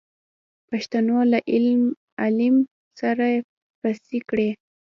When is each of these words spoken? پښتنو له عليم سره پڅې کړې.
پښتنو 0.69 1.17
له 1.31 1.39
عليم 2.23 2.55
سره 2.99 3.27
پڅې 3.81 4.19
کړې. 4.29 4.49